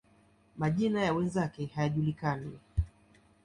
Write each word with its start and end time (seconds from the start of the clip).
Majina 0.57 1.01
ya 1.01 1.13
wenzake 1.13 1.65
hayajulikani. 1.65 2.51